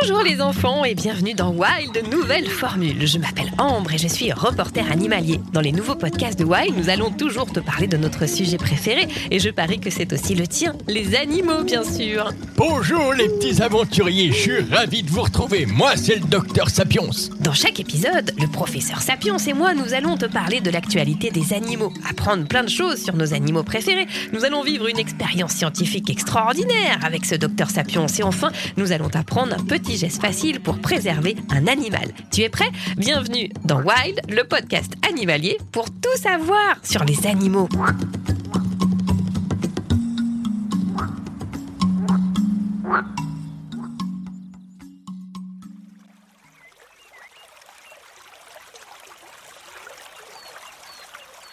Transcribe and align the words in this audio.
Bonjour 0.00 0.22
les 0.22 0.40
enfants 0.40 0.84
et 0.84 0.94
bienvenue 0.94 1.34
dans 1.34 1.50
Wild 1.50 2.08
Nouvelle 2.10 2.46
Formule. 2.46 3.06
Je 3.06 3.18
m'appelle 3.18 3.50
Ambre 3.58 3.94
et 3.94 3.98
je 3.98 4.06
suis 4.06 4.32
reporter 4.32 4.88
animalier. 4.92 5.40
Dans 5.52 5.60
les 5.60 5.72
nouveaux 5.72 5.96
podcasts 5.96 6.38
de 6.38 6.44
Wild, 6.44 6.76
nous 6.76 6.88
allons 6.88 7.10
toujours 7.10 7.50
te 7.50 7.58
parler 7.58 7.88
de 7.88 7.96
notre 7.96 8.26
sujet 8.26 8.58
préféré 8.58 9.08
et 9.30 9.40
je 9.40 9.50
parie 9.50 9.80
que 9.80 9.90
c'est 9.90 10.12
aussi 10.12 10.36
le 10.36 10.46
tien, 10.46 10.74
les 10.86 11.16
animaux 11.16 11.64
bien 11.64 11.82
sûr. 11.82 12.32
Bonjour 12.56 13.12
les 13.12 13.28
petits 13.28 13.60
aventuriers, 13.60 14.30
je 14.30 14.38
suis 14.38 14.60
ravi 14.70 15.02
de 15.02 15.10
vous 15.10 15.22
retrouver. 15.22 15.66
Moi, 15.66 15.96
c'est 15.96 16.16
le 16.16 16.26
docteur 16.26 16.70
Sapiens. 16.70 17.10
Dans 17.40 17.52
chaque 17.52 17.80
épisode, 17.80 18.32
le 18.38 18.46
professeur 18.46 19.02
Sapiens 19.02 19.38
et 19.38 19.52
moi, 19.52 19.74
nous 19.74 19.94
allons 19.94 20.16
te 20.16 20.26
parler 20.26 20.60
de 20.60 20.70
l'actualité 20.70 21.30
des 21.30 21.52
animaux, 21.54 21.92
apprendre 22.08 22.46
plein 22.46 22.62
de 22.62 22.70
choses 22.70 23.02
sur 23.02 23.16
nos 23.16 23.34
animaux 23.34 23.64
préférés. 23.64 24.06
Nous 24.32 24.44
allons 24.44 24.62
vivre 24.62 24.86
une 24.86 24.98
expérience 24.98 25.52
scientifique 25.52 26.08
extraordinaire 26.10 27.00
avec 27.02 27.24
ce 27.24 27.34
docteur 27.34 27.70
Sapiens 27.70 28.06
et 28.06 28.22
enfin, 28.22 28.52
nous 28.76 28.92
allons 28.92 29.08
t'apprendre 29.08 29.54
un 29.54 29.64
petit 29.64 29.87
geste 29.96 30.20
facile 30.20 30.60
pour 30.60 30.78
préserver 30.78 31.36
un 31.50 31.66
animal. 31.66 32.08
Tu 32.30 32.42
es 32.42 32.48
prêt? 32.48 32.70
Bienvenue 32.96 33.50
dans 33.64 33.78
Wild, 33.78 34.20
le 34.28 34.42
podcast 34.44 34.92
animalier 35.08 35.58
pour 35.72 35.86
tout 35.90 36.16
savoir 36.16 36.76
sur 36.82 37.04
les 37.04 37.26
animaux. 37.26 37.68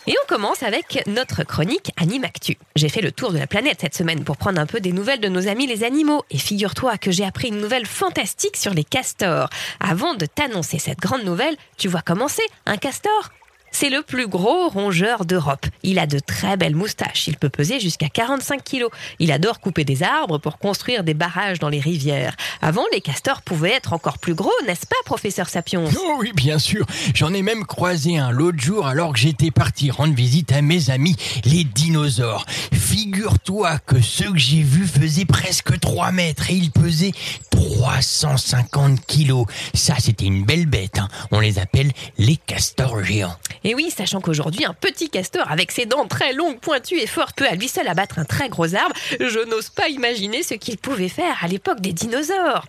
Et 0.08 0.14
on 0.24 0.28
commence 0.28 0.62
avec 0.62 1.02
notre 1.08 1.44
chronique 1.44 1.92
Animactu. 1.98 2.58
J'ai 2.76 2.90
fait 2.90 3.02
le 3.02 3.12
tour 3.12 3.32
de 3.32 3.40
la 3.40 3.48
planète 3.48 3.80
cette 3.82 3.96
semaine 3.96 4.24
pour 4.24 4.38
prendre 4.38 4.62
un 4.62 4.68
peu 4.68 4.80
des 4.80 4.92
nouvelles 4.92 5.20
de 5.20 5.30
nos 5.30 5.48
amis 5.48 5.66
les 5.66 5.84
animaux. 5.84 6.24
Et 6.30 6.38
figure-toi 6.38 7.00
que 7.00 7.10
j'ai 7.10 7.26
appris 7.26 7.48
une 7.48 7.60
nouvelle 7.60 7.88
fantastique 7.88 8.56
sur 8.56 8.74
les 8.74 8.84
castors. 8.84 9.50
Avant 9.80 10.14
de 10.14 10.28
t'annoncer 10.28 10.78
cette 10.78 11.00
grande 11.00 11.24
nouvelle, 11.24 11.56
tu 11.78 11.88
vois 11.88 12.04
comment 12.04 12.28
c'est 12.28 12.46
un 12.68 12.78
castor 12.78 13.32
c'est 13.76 13.90
le 13.90 14.04
plus 14.04 14.28
gros 14.30 14.70
rongeur 14.70 15.26
d'Europe. 15.26 15.66
Il 15.84 16.00
a 16.00 16.08
de 16.08 16.20
très 16.20 16.56
belles 16.56 16.78
moustaches. 16.78 17.28
Il 17.28 17.36
peut 17.36 17.50
peser 17.50 17.82
jusqu'à 17.82 18.08
45 18.08 18.64
kilos. 18.64 18.90
Il 19.20 19.34
adore 19.34 19.60
couper 19.60 19.84
des 19.84 20.02
arbres 20.02 20.38
pour 20.38 20.60
construire 20.60 21.04
des 21.04 21.14
barrages 21.14 21.60
dans 21.60 21.68
les 21.68 21.82
rivières. 21.82 22.38
Avant, 22.62 22.86
les 22.94 23.02
castors 23.02 23.42
pouvaient 23.42 23.74
être 23.74 23.92
encore 23.92 24.18
plus 24.18 24.34
gros, 24.34 24.50
n'est-ce 24.66 24.86
pas, 24.86 24.96
professeur 25.04 25.50
Sapiens? 25.50 25.84
Oh 26.00 26.16
oui, 26.20 26.32
bien 26.34 26.58
sûr. 26.58 26.86
J'en 27.14 27.34
ai 27.34 27.42
même 27.42 27.66
croisé 27.66 28.18
un 28.18 28.32
l'autre 28.32 28.60
jour 28.62 28.88
alors 28.88 29.12
que 29.12 29.20
j'étais 29.20 29.52
parti 29.52 29.92
rendre 29.92 30.16
visite 30.16 30.54
à 30.54 30.62
mes 30.62 30.90
amis, 30.90 31.18
les 31.44 31.66
dinosaures. 31.66 32.46
Figure-toi 32.72 33.80
que 33.80 34.00
ceux 34.02 34.32
que 34.32 34.38
j'ai 34.40 34.62
vus 34.64 34.88
faisaient 34.88 35.26
presque 35.26 35.78
3 35.82 36.14
mètres 36.14 36.50
et 36.50 36.54
ils 36.54 36.72
pesaient 36.72 37.12
350 37.50 39.06
kilos. 39.06 39.46
Ça, 39.74 39.96
c'était 40.00 40.26
une 40.26 40.46
belle 40.46 40.66
bête. 40.66 40.98
hein. 41.00 41.10
On 41.32 41.42
les 41.42 41.60
appelle 41.60 41.92
les 42.18 42.38
castors 42.38 43.04
géants. 43.04 43.36
Et 43.66 43.74
oui, 43.74 43.90
sachant 43.90 44.22
qu'aujourd'hui, 44.22 44.64
un 44.64 44.76
petit 44.76 45.10
castor 45.10 45.50
avec 45.50 45.72
ses 45.72 45.88
dents 45.88 46.08
très 46.08 46.34
longues, 46.34 46.60
pointues 46.60 47.00
et 47.00 47.08
fortes 47.08 47.36
peut 47.36 47.48
à 47.48 47.56
lui 47.56 47.68
seul 47.68 47.88
abattre 47.88 48.20
un 48.20 48.24
très 48.24 48.48
gros 48.48 48.76
arbre, 48.76 48.96
je 49.20 49.44
n'ose 49.50 49.70
pas 49.70 49.90
imaginer 49.90 50.44
ce 50.44 50.54
qu'il 50.54 50.78
pouvait 50.78 51.10
faire 51.10 51.36
à 51.42 51.48
l'époque 51.48 51.82
des 51.82 51.92
dinosaures. 51.92 52.68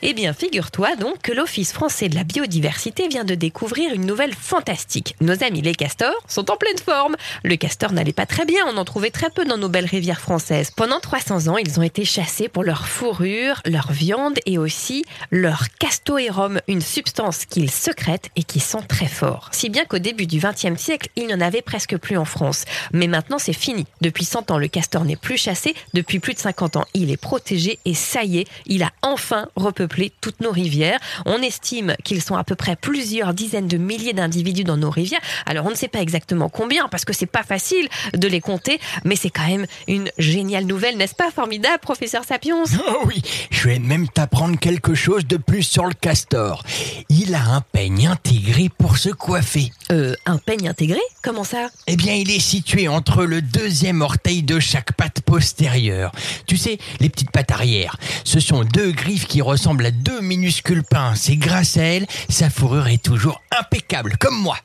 Eh 0.00 0.14
bien, 0.14 0.32
figure-toi 0.32 0.94
donc 0.94 1.22
que 1.22 1.32
l'Office 1.32 1.72
français 1.72 2.08
de 2.08 2.14
la 2.14 2.22
biodiversité 2.22 3.08
vient 3.08 3.24
de 3.24 3.34
découvrir 3.34 3.92
une 3.92 4.06
nouvelle 4.06 4.32
fantastique. 4.32 5.16
Nos 5.20 5.42
amis 5.42 5.60
les 5.60 5.74
castors 5.74 6.14
sont 6.28 6.52
en 6.52 6.56
pleine 6.56 6.78
forme. 6.78 7.16
Le 7.42 7.56
castor 7.56 7.90
n'allait 7.90 8.12
pas 8.12 8.24
très 8.24 8.44
bien, 8.44 8.64
on 8.68 8.76
en 8.76 8.84
trouvait 8.84 9.10
très 9.10 9.28
peu 9.28 9.44
dans 9.44 9.58
nos 9.58 9.68
belles 9.68 9.86
rivières 9.86 10.20
françaises. 10.20 10.70
Pendant 10.70 11.00
300 11.00 11.48
ans, 11.48 11.56
ils 11.56 11.80
ont 11.80 11.82
été 11.82 12.04
chassés 12.04 12.46
pour 12.46 12.62
leur 12.62 12.86
fourrure, 12.86 13.60
leur 13.66 13.90
viande 13.90 14.38
et 14.46 14.56
aussi 14.56 15.04
leur 15.32 15.64
castoérum, 15.80 16.60
une 16.68 16.80
substance 16.80 17.44
qu'ils 17.44 17.72
secrètent 17.72 18.30
et 18.36 18.44
qui 18.44 18.60
sent 18.60 18.84
très 18.86 19.08
fort. 19.08 19.48
Si 19.50 19.68
bien 19.68 19.84
qu'au 19.84 19.98
début 19.98 20.26
du 20.26 20.38
XXe 20.38 20.80
siècle, 20.80 21.08
il 21.16 21.26
n'y 21.26 21.34
en 21.34 21.40
avait 21.40 21.62
presque 21.62 21.96
plus 21.96 22.16
en 22.16 22.24
France. 22.24 22.66
Mais 22.92 23.08
maintenant, 23.08 23.40
c'est 23.40 23.52
fini. 23.52 23.84
Depuis 24.00 24.24
100 24.24 24.52
ans, 24.52 24.58
le 24.58 24.68
castor 24.68 25.04
n'est 25.04 25.16
plus 25.16 25.38
chassé. 25.38 25.74
Depuis 25.92 26.20
plus 26.20 26.34
de 26.34 26.38
50 26.38 26.76
ans, 26.76 26.84
il 26.94 27.10
est 27.10 27.16
protégé 27.16 27.80
et 27.84 27.94
ça 27.94 28.22
y 28.22 28.38
est, 28.38 28.48
il 28.66 28.84
a 28.84 28.92
enfin 29.02 29.48
repeuplé 29.56 29.87
toutes 30.20 30.40
nos 30.40 30.50
rivières. 30.50 30.98
On 31.26 31.42
estime 31.42 31.94
qu'ils 32.04 32.22
sont 32.22 32.36
à 32.36 32.44
peu 32.44 32.54
près 32.54 32.76
plusieurs 32.76 33.34
dizaines 33.34 33.68
de 33.68 33.76
milliers 33.76 34.12
d'individus 34.12 34.64
dans 34.64 34.76
nos 34.76 34.90
rivières. 34.90 35.20
Alors 35.46 35.66
on 35.66 35.70
ne 35.70 35.74
sait 35.74 35.88
pas 35.88 36.00
exactement 36.00 36.48
combien 36.48 36.88
parce 36.88 37.04
que 37.04 37.12
c'est 37.12 37.26
pas 37.26 37.42
facile 37.42 37.88
de 38.14 38.28
les 38.28 38.40
compter, 38.40 38.80
mais 39.04 39.16
c'est 39.16 39.30
quand 39.30 39.46
même 39.46 39.66
une 39.86 40.10
géniale 40.18 40.64
nouvelle, 40.64 40.96
n'est-ce 40.96 41.14
pas? 41.14 41.30
Formidable, 41.30 41.78
professeur 41.80 42.24
Sapiens 42.24 42.64
Oh 42.88 43.02
oui, 43.06 43.22
je 43.50 43.68
vais 43.68 43.78
même 43.78 44.08
t'apprendre 44.08 44.58
quelque 44.58 44.94
chose 44.94 45.26
de 45.26 45.36
plus 45.36 45.62
sur 45.62 45.86
le 45.86 45.94
castor. 45.94 46.62
Il 47.08 47.34
a 47.34 47.42
un 47.42 47.60
peigne 47.60 48.06
intégré 48.06 48.68
pour 48.68 48.98
se 48.98 49.10
coiffer. 49.10 49.72
Euh, 49.90 50.14
un 50.26 50.38
peigne 50.38 50.68
intégré? 50.68 51.00
Comment 51.22 51.44
ça? 51.44 51.68
Eh 51.86 51.96
bien, 51.96 52.14
il 52.14 52.30
est 52.30 52.40
situé 52.40 52.88
entre 52.88 53.24
le 53.24 53.42
deuxième 53.42 54.02
orteil 54.02 54.42
de 54.42 54.60
chaque 54.60 54.92
patte 54.92 55.20
postérieure. 55.22 56.12
Tu 56.46 56.56
sais, 56.56 56.78
les 57.00 57.08
petites 57.08 57.30
pattes 57.30 57.50
arrière. 57.50 57.96
Ce 58.24 58.40
sont 58.40 58.64
deux 58.64 58.92
griffes 58.92 59.26
qui 59.26 59.42
ressemblent 59.42 59.77
à 59.86 59.90
deux 59.90 60.20
minuscules 60.20 60.84
pinces 60.84 61.28
et 61.28 61.36
grâce 61.36 61.76
à 61.76 61.82
elles, 61.82 62.06
sa 62.28 62.50
fourrure 62.50 62.88
est 62.88 63.02
toujours 63.02 63.40
impeccable, 63.58 64.16
comme 64.18 64.38
moi. 64.40 64.58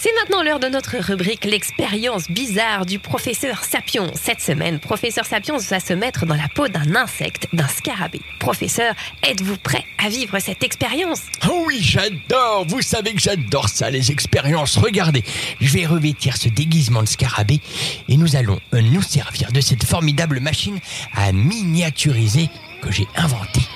C'est 0.00 0.12
maintenant 0.14 0.44
l'heure 0.44 0.60
de 0.60 0.68
notre 0.68 0.96
rubrique 0.98 1.44
L'expérience 1.44 2.30
bizarre 2.30 2.86
du 2.86 3.00
professeur 3.00 3.64
Sapiens. 3.64 4.12
Cette 4.14 4.40
semaine, 4.40 4.78
professeur 4.78 5.26
Sapiens 5.26 5.56
va 5.56 5.80
se 5.80 5.92
mettre 5.92 6.24
dans 6.24 6.36
la 6.36 6.46
peau 6.54 6.68
d'un 6.68 6.94
insecte, 6.94 7.48
d'un 7.52 7.66
scarabée. 7.66 8.20
Professeur, 8.38 8.94
êtes-vous 9.24 9.56
prêt 9.56 9.84
à 9.98 10.08
vivre 10.08 10.38
cette 10.38 10.62
expérience? 10.62 11.22
Oh 11.50 11.64
oui, 11.66 11.80
j'adore 11.80 12.64
Vous 12.68 12.80
savez 12.80 13.12
que 13.12 13.20
j'adore 13.20 13.68
ça, 13.68 13.90
les 13.90 14.12
expériences. 14.12 14.76
Regardez, 14.76 15.24
je 15.60 15.72
vais 15.72 15.84
revêtir 15.84 16.36
ce 16.36 16.48
déguisement 16.48 17.02
de 17.02 17.08
scarabée 17.08 17.60
et 18.08 18.16
nous 18.16 18.36
allons 18.36 18.60
euh, 18.74 18.80
nous 18.80 19.02
servir 19.02 19.50
de 19.50 19.60
cette 19.60 19.82
formidable 19.82 20.38
machine 20.38 20.78
à 21.12 21.32
miniaturiser 21.32 22.48
que 22.82 22.92
j'ai 22.92 23.08
inventée. 23.16 23.67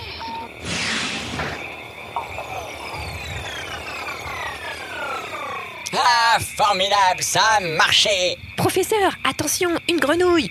Ah, 5.95 6.39
formidable, 6.57 7.23
ça 7.23 7.43
a 7.59 7.61
marché 7.61 8.39
Professeur, 8.57 9.13
attention, 9.29 9.71
une 9.89 9.99
grenouille 10.01 10.51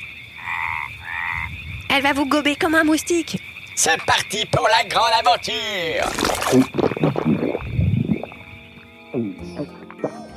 Elle 1.89 2.03
va 2.03 2.13
vous 2.13 2.25
gober 2.27 2.55
comme 2.55 2.75
un 2.75 2.83
moustique 2.83 3.37
C'est 3.75 3.99
parti 4.03 4.45
pour 4.45 4.67
la 4.67 4.83
grande 4.87 5.11
aventure 5.19 6.05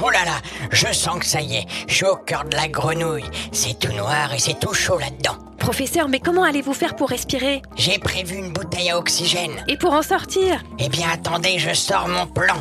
Oh 0.00 0.10
là 0.10 0.24
là, 0.24 0.40
je 0.70 0.92
sens 0.92 1.18
que 1.18 1.24
ça 1.26 1.40
y 1.40 1.56
est, 1.56 1.66
je 1.88 1.94
suis 1.94 2.06
au 2.06 2.16
cœur 2.16 2.44
de 2.44 2.54
la 2.56 2.68
grenouille. 2.68 3.24
C'est 3.52 3.78
tout 3.78 3.92
noir 3.92 4.34
et 4.34 4.38
c'est 4.38 4.58
tout 4.58 4.74
chaud 4.74 4.98
là-dedans. 4.98 5.36
Professeur, 5.58 6.08
mais 6.08 6.20
comment 6.20 6.42
allez-vous 6.42 6.74
faire 6.74 6.94
pour 6.94 7.08
respirer? 7.08 7.62
J'ai 7.76 7.98
prévu 7.98 8.36
une 8.36 8.52
bouteille 8.52 8.90
à 8.90 8.98
oxygène. 8.98 9.64
Et 9.66 9.78
pour 9.78 9.94
en 9.94 10.02
sortir? 10.02 10.62
Eh 10.78 10.90
bien 10.90 11.08
attendez, 11.10 11.58
je 11.58 11.72
sors 11.72 12.06
mon 12.08 12.26
plan. 12.26 12.56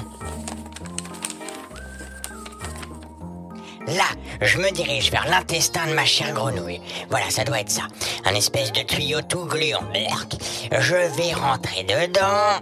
Là, 3.87 4.05
je 4.41 4.57
me 4.57 4.71
dirige 4.71 5.11
vers 5.11 5.27
l'intestin 5.27 5.87
de 5.87 5.93
ma 5.93 6.05
chère 6.05 6.33
grenouille. 6.33 6.81
Voilà, 7.09 7.29
ça 7.29 7.43
doit 7.43 7.59
être 7.59 7.71
ça. 7.71 7.83
Un 8.25 8.33
espèce 8.35 8.71
de 8.71 8.81
tuyau 8.81 9.21
tout 9.21 9.45
gluant. 9.45 9.83
Berk. 9.93 10.35
Je 10.71 10.95
vais 10.95 11.33
rentrer 11.33 11.83
dedans. 11.83 12.61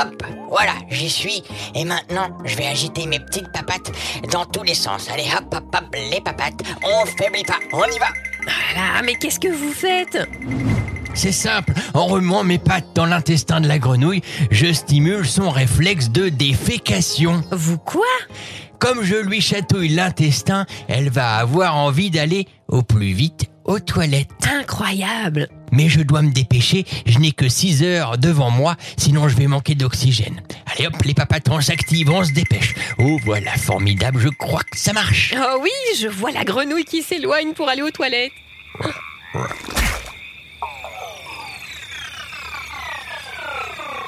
Hop, 0.00 0.22
voilà, 0.48 0.72
j'y 0.88 1.10
suis. 1.10 1.42
Et 1.74 1.84
maintenant, 1.84 2.30
je 2.44 2.56
vais 2.56 2.66
agiter 2.66 3.06
mes 3.06 3.20
petites 3.20 3.52
papates 3.52 3.92
dans 4.30 4.46
tous 4.46 4.62
les 4.62 4.74
sens. 4.74 5.08
Allez, 5.10 5.28
hop, 5.36 5.54
hop, 5.54 5.64
hop, 5.74 5.94
les 5.94 6.20
papates. 6.20 6.62
On 6.82 7.04
faiblit 7.04 7.44
pas, 7.44 7.58
on 7.72 7.84
y 7.84 7.98
va. 7.98 8.08
Ah, 8.76 9.02
mais 9.04 9.14
qu'est-ce 9.14 9.38
que 9.38 9.48
vous 9.48 9.72
faites? 9.72 10.18
C'est 11.14 11.32
simple, 11.32 11.74
en 11.94 12.06
remuant 12.06 12.42
mes 12.42 12.58
pattes 12.58 12.94
dans 12.94 13.06
l'intestin 13.06 13.60
de 13.60 13.68
la 13.68 13.78
grenouille, 13.78 14.22
je 14.50 14.72
stimule 14.72 15.26
son 15.26 15.50
réflexe 15.50 16.10
de 16.10 16.28
défécation. 16.28 17.44
Vous 17.50 17.78
quoi? 17.78 18.06
Comme 18.78 19.04
je 19.04 19.14
lui 19.14 19.40
chatouille 19.40 19.90
l'intestin, 19.90 20.66
elle 20.88 21.10
va 21.10 21.36
avoir 21.36 21.76
envie 21.76 22.10
d'aller 22.10 22.48
au 22.68 22.82
plus 22.82 23.12
vite 23.12 23.46
aux 23.64 23.78
toilettes. 23.78 24.30
Incroyable 24.50 25.48
Mais 25.70 25.88
je 25.88 26.00
dois 26.00 26.22
me 26.22 26.32
dépêcher, 26.32 26.84
je 27.06 27.18
n'ai 27.18 27.30
que 27.32 27.48
6 27.48 27.82
heures 27.84 28.18
devant 28.18 28.50
moi, 28.50 28.76
sinon 28.96 29.28
je 29.28 29.36
vais 29.36 29.46
manquer 29.46 29.74
d'oxygène. 29.74 30.42
Allez 30.66 30.86
hop, 30.86 31.00
les 31.04 31.14
papatons 31.14 31.60
s'activent, 31.60 32.10
on 32.10 32.24
se 32.24 32.32
dépêche. 32.32 32.74
Oh 32.98 33.18
voilà, 33.24 33.52
formidable, 33.52 34.18
je 34.18 34.28
crois 34.28 34.62
que 34.68 34.78
ça 34.78 34.92
marche. 34.92 35.34
Oh 35.36 35.60
oui, 35.62 35.70
je 36.00 36.08
vois 36.08 36.32
la 36.32 36.44
grenouille 36.44 36.84
qui 36.84 37.02
s'éloigne 37.02 37.52
pour 37.52 37.68
aller 37.68 37.82
aux 37.82 37.90
toilettes. 37.90 38.32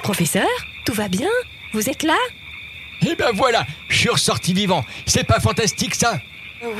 Professeur, 0.05 0.47
tout 0.85 0.93
va 0.93 1.09
bien? 1.09 1.31
Vous 1.73 1.89
êtes 1.89 2.03
là? 2.03 2.19
Et 3.07 3.15
ben 3.15 3.31
voilà, 3.33 3.67
je 3.89 3.97
suis 3.97 4.11
ressorti 4.11 4.53
vivant. 4.53 4.85
C'est 5.07 5.25
pas 5.25 5.41
fantastique 5.41 5.95
ça? 5.95 6.21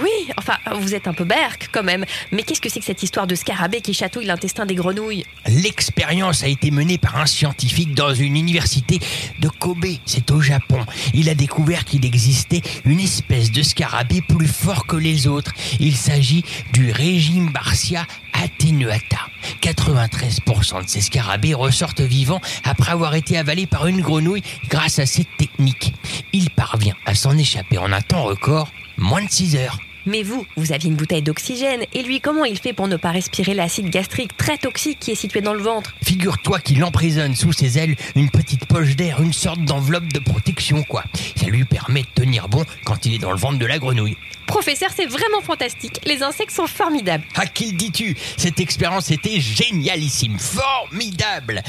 Oui, 0.03 0.33
enfin, 0.37 0.57
vous 0.81 0.95
êtes 0.95 1.09
un 1.09 1.13
peu 1.13 1.25
berque 1.25 1.69
quand 1.73 1.83
même. 1.83 2.05
Mais 2.33 2.43
qu'est-ce 2.43 2.61
que 2.61 2.69
c'est 2.69 2.81
que 2.81 2.87
cette 2.87 3.03
histoire 3.03 3.27
de 3.27 3.35
scarabée 3.35 3.81
qui 3.81 3.95
chatouille 3.95 4.27
l'intestin 4.27 4.67
des 4.67 4.75
grenouilles? 4.75 5.25
L'expérience 5.47 6.43
a 6.43 6.49
été 6.49 6.71
menée 6.71 6.99
par 6.99 7.17
un 7.17 7.27
scientifique 7.27 7.95
dans 7.95 8.15
une 8.15 8.37
université 8.37 9.01
de 9.41 9.49
Kobe, 9.49 9.85
c'est 10.07 10.31
au 10.31 10.41
Japon. 10.41 10.81
Il 11.13 11.29
a 11.29 11.35
découvert 11.35 11.85
qu'il 11.85 12.05
existait 12.05 12.63
une 12.85 13.01
espèce 13.01 13.51
de 13.51 13.63
scarabée 13.63 14.23
plus 14.23 14.49
fort 14.49 14.87
que 14.87 14.97
les 14.97 15.27
autres. 15.27 15.53
Il 15.81 15.97
s'agit 15.97 16.45
du 16.73 16.91
régime 16.91 17.51
Barcia 17.53 18.07
attenuata. 18.33 19.19
93% 19.63 20.85
de 20.85 20.89
ces 20.89 21.01
scarabées 21.01 21.55
ressortent 21.55 22.01
vivants 22.01 22.41
après 22.65 22.93
avoir 22.93 23.15
été 23.15 23.37
avalés 23.37 23.67
par 23.67 23.87
une 23.87 24.01
grenouille 24.01 24.43
grâce 24.69 24.99
à 24.99 25.07
cette 25.07 25.37
technique. 25.37 25.93
Il 26.33 26.51
parvient 26.51 26.97
à 27.07 27.15
s'en 27.15 27.37
échapper 27.37 27.79
en 27.79 27.93
un 27.93 28.01
temps 28.01 28.25
record, 28.25 28.69
moins 28.97 29.25
de 29.25 29.31
6 29.31 29.57
heures. 29.57 29.79
Mais 30.07 30.23
vous, 30.23 30.47
vous 30.57 30.73
aviez 30.73 30.91
une 30.91 30.97
bouteille 30.97 31.23
d'oxygène. 31.23 31.85
Et 31.93 32.03
lui, 32.03 32.21
comment 32.21 32.45
il 32.45 32.59
fait 32.59 32.73
pour 32.73 32.89
ne 32.89 32.97
pas 32.97 33.11
respirer 33.11 33.55
l'acide 33.55 33.89
gastrique 33.91 34.37
très 34.37 34.59
toxique 34.59 34.99
qui 35.01 35.13
est 35.13 35.17
situé 35.17 35.41
dans 35.41 35.55
le 35.55 35.63
ventre 35.63 35.95
Figure-toi 36.03 36.61
qu'il 36.61 36.83
emprisonne 36.85 37.35
sous 37.35 37.53
ses 37.53 37.79
ailes 37.79 37.97
une 38.15 38.31
petite 38.31 38.67
poche 38.67 38.97
d'air, 38.97 39.21
une 39.21 39.33
sorte 39.33 39.65
d'enveloppe 39.65 40.13
de 40.13 40.19
protection, 40.19 40.83
quoi. 40.83 41.05
Ça 41.37 41.47
lui 41.47 41.65
permet 41.65 42.03
de 42.03 42.23
tenir 42.23 42.49
bon 42.49 42.65
quand 42.85 43.07
il 43.07 43.15
est 43.15 43.19
dans 43.19 43.33
le 43.33 43.39
ventre 43.39 43.59
de 43.59 43.67
la 43.67 43.79
grenouille. 43.79 44.17
Professeur, 44.47 44.91
c'est 44.95 45.07
vraiment 45.07 45.41
fantastique. 45.41 46.01
Les 46.05 46.23
insectes 46.23 46.53
sont 46.53 46.67
formidables. 46.67 47.25
À 47.35 47.47
qui 47.47 47.73
dis-tu? 47.73 48.17
Cette 48.37 48.61
expérience 48.61 49.11
était 49.11 49.41
génialissime, 49.41 50.39
formidable. 50.39 51.63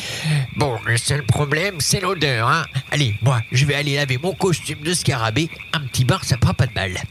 Bon, 0.56 0.78
le 0.86 0.98
seul 0.98 1.24
problème, 1.26 1.76
c'est 1.80 2.02
l'odeur, 2.02 2.48
hein. 2.50 2.66
Allez, 2.92 3.16
moi, 3.22 3.42
je 3.52 3.66
vais 3.66 3.76
aller 3.76 3.96
laver 3.96 4.18
mon 4.22 4.34
costume 4.34 4.80
de 4.82 4.94
scarabée. 4.94 5.50
Un 5.74 5.82
petit 5.82 6.06
bain, 6.06 6.20
ça 6.22 6.38
fera 6.38 6.54
pas 6.54 6.68
de 6.68 6.74
mal. 6.74 7.02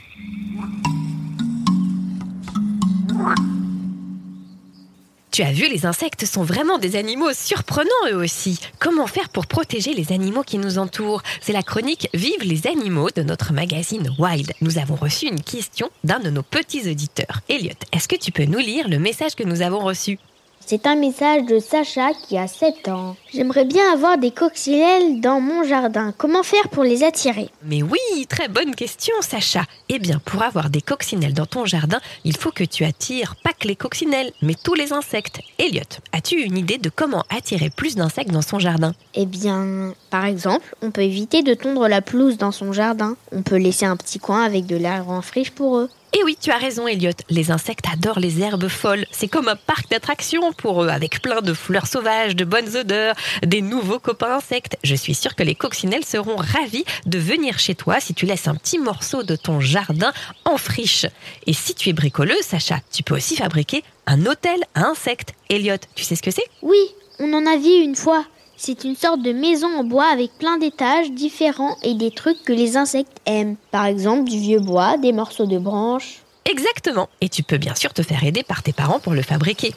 Tu 5.35 5.43
as 5.43 5.51
vu, 5.51 5.69
les 5.69 5.85
insectes 5.85 6.27
sont 6.27 6.45
vraiment 6.45 6.79
des 6.79 6.95
animaux 6.95 7.33
surprenants 7.33 7.91
eux 8.09 8.15
aussi. 8.15 8.61
Comment 8.79 9.09
faire 9.09 9.29
pour 9.31 9.47
protéger 9.47 9.93
les 9.93 10.13
animaux 10.13 10.45
qui 10.45 10.59
nous 10.59 10.79
entourent? 10.79 11.25
C'est 11.41 11.53
la 11.53 11.65
chronique 11.65 12.09
Vive 12.15 12.45
les 12.45 12.69
animaux 12.69 13.11
de 13.11 13.25
notre 13.25 13.53
magazine 13.53 14.15
Wild. 14.17 14.53
Nous 14.61 14.79
avons 14.79 14.95
reçu 14.95 15.27
une 15.27 15.43
question 15.43 15.91
d'un 16.05 16.21
de 16.21 16.31
nos 16.31 16.45
petits 16.45 16.89
auditeurs. 16.89 17.41
Elliot, 17.49 17.73
est-ce 17.91 18.07
que 18.07 18.15
tu 18.15 18.31
peux 18.31 18.45
nous 18.45 18.61
lire 18.61 18.89
le 18.89 19.01
message 19.01 19.35
que 19.35 19.43
nous 19.43 19.61
avons 19.61 19.81
reçu? 19.81 20.21
C'est 20.67 20.87
un 20.87 20.97
message 20.97 21.45
de 21.45 21.59
Sacha 21.59 22.13
qui 22.27 22.39
a 22.39 22.47
7 22.47 22.89
ans. 22.89 23.17
J'aimerais 23.31 23.67
bien 23.67 23.93
avoir 23.93 24.17
des 24.17 24.31
coccinelles 24.31 25.21
dans 25.21 25.39
mon 25.39 25.63
jardin. 25.63 26.15
Comment 26.17 26.43
faire 26.43 26.71
pour 26.71 26.85
les 26.85 27.05
attirer? 27.05 27.51
Mais 27.65 27.83
oui, 27.83 28.27
très 28.31 28.49
bonne 28.49 28.75
question, 28.75 29.15
Sacha. 29.21 29.65
Eh 29.91 29.99
bien, 29.99 30.23
pour 30.25 30.43
avoir 30.43 30.71
des 30.71 30.81
coccinelles 30.81 31.35
dans 31.35 31.45
ton 31.45 31.67
jardin, 31.67 32.01
il 32.25 32.35
faut 32.35 32.51
que 32.51 32.65
tu 32.65 32.85
attires 32.85 33.37
pas 33.37 33.53
que 33.53 33.69
les 33.69 33.77
coccinelles, 33.77 34.33
mais 34.41 34.55
tous 34.55 34.73
les 34.73 34.95
insectes. 34.95 35.41
Elliot, 35.59 35.83
as-tu 36.13 36.41
une 36.41 36.57
idée 36.57 36.79
de 36.79 36.89
comment 36.89 37.25
attirer 37.29 37.69
plus 37.69 37.97
d'insectes 37.97 38.31
dans 38.31 38.41
son 38.41 38.59
jardin? 38.59 38.95
Eh 39.15 39.27
bien, 39.27 39.93
par 40.09 40.25
exemple, 40.25 40.75
on 40.81 40.91
peut 40.91 41.03
éviter 41.03 41.43
de 41.43 41.53
tondre 41.53 41.89
la 41.89 42.01
pelouse 42.01 42.39
dans 42.39 42.53
son 42.53 42.73
jardin. 42.73 43.17
On 43.33 43.43
peut 43.43 43.59
laisser 43.59 43.85
un 43.85 43.99
petit 43.99 44.19
coin 44.19 44.43
avec 44.43 44.65
de 44.65 44.77
l'herbe 44.77 45.11
en 45.11 45.21
friche 45.21 45.51
pour 45.51 45.77
eux. 45.77 45.91
Eh 46.17 46.23
oui, 46.23 46.39
tu 46.41 46.53
as 46.53 46.59
raison, 46.59 46.87
Elliot. 46.87 47.11
Les 47.29 47.51
insectes 47.51 47.87
adorent 47.93 48.21
les 48.21 48.41
herbes 48.41 48.69
folles. 48.69 49.05
C'est 49.11 49.27
comme 49.27 49.49
un 49.49 49.57
parc 49.57 49.91
d'attractions 49.91 50.53
pour 50.53 50.85
eux, 50.85 50.89
avec 50.89 51.21
plein 51.21 51.41
de 51.41 51.53
fleurs 51.53 51.89
sauvages, 51.89 52.37
de 52.37 52.45
bonnes 52.45 52.77
odeurs, 52.77 53.17
des 53.45 53.61
nouveaux 53.61 53.99
copains 53.99 54.37
insectes. 54.37 54.79
Je 54.85 54.95
suis 54.95 55.17
sûre 55.17 55.35
que 55.35 55.43
les 55.43 55.57
coccinelles 55.57 56.05
seront 56.05 56.37
ravis 56.37 56.85
de 57.07 57.19
venir 57.19 57.59
chez 57.59 57.75
toi 57.75 57.99
si 57.99 58.15
tu 58.15 58.27
laisses 58.27 58.47
un 58.47 58.55
petit 58.55 58.79
morceau 58.79 59.25
de 59.25 59.35
ton 59.35 59.59
jardin 59.59 60.13
en 60.45 60.57
friche. 60.57 61.07
Et 61.49 61.53
si 61.53 61.75
tu 61.75 61.89
es 61.89 61.93
bricoleuse, 61.93 62.43
Sacha, 62.43 62.79
tu 62.93 63.03
peux 63.03 63.17
aussi 63.17 63.35
fabriquer 63.35 63.83
un 64.07 64.25
hôtel 64.25 64.61
à 64.77 64.87
insectes. 64.87 65.35
Elliot, 65.51 65.79
tu 65.97 66.05
sais 66.05 66.15
ce 66.15 66.23
que 66.23 66.31
c'est? 66.31 66.47
Oui, 66.63 66.79
on 67.19 67.33
en 67.33 67.45
a 67.45 67.57
vu 67.57 67.83
une 67.83 67.97
fois. 67.97 68.25
C'est 68.57 68.85
une 68.85 68.97
sorte 68.97 69.21
de 69.23 69.33
maison 69.33 69.67
en 69.67 69.85
bois 69.85 70.07
avec 70.07 70.33
plein 70.39 70.59
d'étages 70.59 71.11
différents 71.11 71.77
et 71.83 71.95
des 71.95 72.11
trucs 72.11 72.43
que 72.45 72.53
les 72.53 72.77
insectes 72.77 73.19
aiment. 73.27 73.57
Par 73.71 73.87
exemple, 73.87 74.31
du 74.31 74.39
vieux 74.39 74.61
bois, 74.61 74.97
des 74.97 75.13
morceaux 75.13 75.47
de 75.47 75.59
branches. 75.59 76.23
Exactement. 76.45 77.09
Et 77.21 77.29
tu 77.29 77.43
peux 77.43 77.59
bien 77.59 77.75
sûr 77.75 77.93
te 77.93 78.03
faire 78.03 78.23
aider 78.23 78.43
par 78.43 78.63
tes 78.63 78.73
parents 78.73 79.01
pour 79.01 79.13
le 79.13 79.23
fabriquer. 79.23 79.75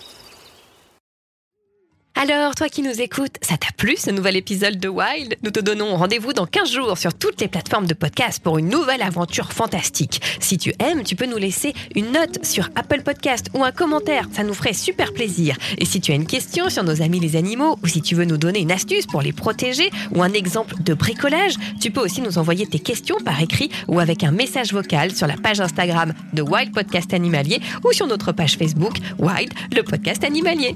Alors, 2.19 2.55
toi 2.55 2.67
qui 2.67 2.81
nous 2.81 2.99
écoutes, 2.99 3.35
ça 3.43 3.57
t'a 3.57 3.67
plu 3.77 3.95
ce 3.95 4.09
nouvel 4.09 4.37
épisode 4.37 4.79
de 4.79 4.87
Wild? 4.87 5.35
Nous 5.43 5.51
te 5.51 5.59
donnons 5.59 5.95
rendez-vous 5.95 6.33
dans 6.33 6.47
15 6.47 6.71
jours 6.71 6.97
sur 6.97 7.13
toutes 7.13 7.39
les 7.39 7.47
plateformes 7.47 7.85
de 7.85 7.93
podcast 7.93 8.41
pour 8.41 8.57
une 8.57 8.69
nouvelle 8.69 9.03
aventure 9.03 9.53
fantastique. 9.53 10.19
Si 10.39 10.57
tu 10.57 10.73
aimes, 10.79 11.03
tu 11.03 11.15
peux 11.15 11.27
nous 11.27 11.37
laisser 11.37 11.75
une 11.93 12.11
note 12.11 12.43
sur 12.43 12.71
Apple 12.73 13.03
Podcast 13.03 13.51
ou 13.53 13.63
un 13.63 13.71
commentaire, 13.71 14.27
ça 14.33 14.43
nous 14.43 14.55
ferait 14.55 14.73
super 14.73 15.13
plaisir. 15.13 15.57
Et 15.77 15.85
si 15.85 16.01
tu 16.01 16.11
as 16.11 16.15
une 16.15 16.25
question 16.25 16.71
sur 16.71 16.83
nos 16.83 17.03
amis 17.03 17.19
les 17.19 17.35
animaux 17.35 17.77
ou 17.83 17.87
si 17.87 18.01
tu 18.01 18.15
veux 18.15 18.25
nous 18.25 18.37
donner 18.37 18.61
une 18.61 18.71
astuce 18.71 19.05
pour 19.05 19.21
les 19.21 19.31
protéger 19.31 19.91
ou 20.15 20.23
un 20.23 20.33
exemple 20.33 20.73
de 20.81 20.95
bricolage, 20.95 21.53
tu 21.79 21.91
peux 21.91 22.01
aussi 22.01 22.21
nous 22.21 22.39
envoyer 22.39 22.65
tes 22.65 22.79
questions 22.79 23.17
par 23.23 23.39
écrit 23.39 23.69
ou 23.87 23.99
avec 23.99 24.23
un 24.23 24.31
message 24.31 24.73
vocal 24.73 25.13
sur 25.13 25.27
la 25.27 25.37
page 25.37 25.61
Instagram 25.61 26.15
de 26.33 26.41
Wild 26.41 26.73
Podcast 26.73 27.13
Animalier 27.13 27.61
ou 27.85 27.93
sur 27.93 28.07
notre 28.07 28.31
page 28.31 28.57
Facebook 28.57 28.97
Wild, 29.19 29.53
le 29.75 29.83
podcast 29.83 30.23
animalier. 30.23 30.75